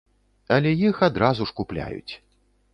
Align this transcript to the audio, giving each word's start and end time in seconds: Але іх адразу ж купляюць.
Але 0.55 0.71
іх 0.87 1.03
адразу 1.09 1.49
ж 1.53 1.57
купляюць. 1.63 2.13